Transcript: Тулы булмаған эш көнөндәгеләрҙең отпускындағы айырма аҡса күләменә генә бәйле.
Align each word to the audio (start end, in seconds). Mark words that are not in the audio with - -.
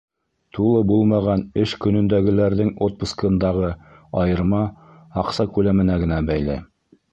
Тулы 0.57 0.79
булмаған 0.91 1.43
эш 1.63 1.75
көнөндәгеләрҙең 1.85 2.71
отпускындағы 2.87 3.71
айырма 4.25 4.65
аҡса 5.25 5.49
күләменә 5.59 6.03
генә 6.07 6.23
бәйле. 6.35 6.61